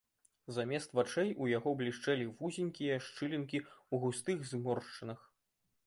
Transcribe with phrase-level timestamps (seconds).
[0.53, 5.19] Замест вачэй у яго блішчэлі вузенькія шчылінкі ў густых зморшчынах.